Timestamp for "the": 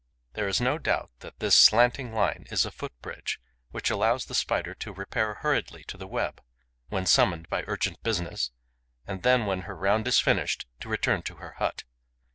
4.25-4.33, 5.95-6.07